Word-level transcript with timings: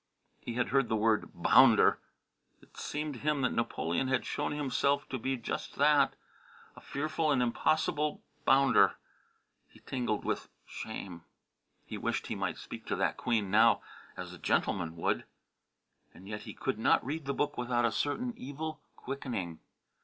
He 0.39 0.55
had 0.55 0.69
heard 0.69 0.89
the 0.89 0.95
word 0.95 1.29
"bounder." 1.31 1.99
It 2.59 2.75
seemed 2.75 3.13
to 3.13 3.19
him 3.19 3.41
that 3.41 3.53
Napoleon 3.53 4.07
had 4.07 4.25
shown 4.25 4.51
himself 4.51 5.07
to 5.09 5.19
be 5.19 5.37
just 5.37 5.75
that 5.75 6.15
a 6.75 6.81
fearful 6.81 7.29
and 7.31 7.39
impossible 7.39 8.23
bounder. 8.43 8.95
He 9.69 9.79
tingled 9.81 10.25
with 10.25 10.49
shame. 10.65 11.21
He 11.85 11.99
wished 11.99 12.25
he 12.25 12.35
might 12.35 12.57
speak 12.57 12.87
to 12.87 12.95
that 12.95 13.15
Queen 13.15 13.51
now 13.51 13.83
as 14.17 14.33
a 14.33 14.39
gentleman 14.39 14.95
would. 14.95 15.23
And 16.15 16.27
yet 16.27 16.41
he 16.49 16.55
could 16.55 16.79
not 16.79 17.05
read 17.05 17.25
the 17.25 17.33
book 17.35 17.55
without 17.55 17.85
a 17.85 17.91
certain 17.91 18.33
evil 18.35 18.81
quickening. 18.95 19.59